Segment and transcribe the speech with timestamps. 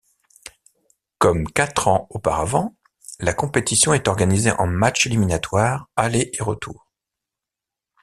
[1.19, 2.75] Comme quatre ans auparavant,
[3.19, 6.89] la compétition est organisée en matchs éliminatoires aller et retour.